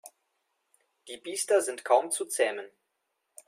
[1.07, 2.65] Die Biester sind kaum zu zähmen.